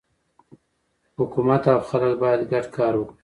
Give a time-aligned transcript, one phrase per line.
[1.17, 3.17] حکومت او خلک باید ګډ کار وکړي.